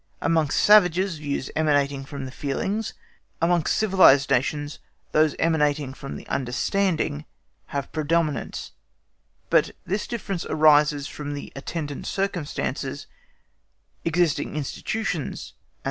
Amongst 0.19 0.59
savages 0.59 1.19
views 1.19 1.51
emanating 1.55 2.05
from 2.05 2.25
the 2.25 2.31
feelings, 2.31 2.95
amongst 3.39 3.77
civilised 3.77 4.31
nations 4.31 4.79
those 5.11 5.35
emanating 5.37 5.93
from 5.93 6.15
the 6.15 6.27
understanding, 6.27 7.25
have 7.67 7.85
the 7.85 7.91
predominance; 7.91 8.71
but 9.51 9.75
this 9.85 10.07
difference 10.07 10.43
arises 10.47 11.05
from 11.05 11.35
attendant 11.55 12.07
circumstances, 12.07 13.05
existing 14.03 14.55
institutions, 14.55 15.53
&c. 15.53 15.53